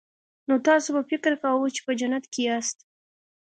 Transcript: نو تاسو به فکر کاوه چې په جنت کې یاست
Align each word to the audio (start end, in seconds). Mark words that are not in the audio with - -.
نو 0.47 0.55
تاسو 0.67 0.89
به 0.95 1.01
فکر 1.11 1.31
کاوه 1.43 1.67
چې 1.75 1.81
په 1.85 1.91
جنت 1.99 2.23
کې 2.33 2.41
یاست 2.47 2.77